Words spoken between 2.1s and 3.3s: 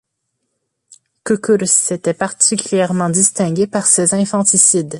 particulièrement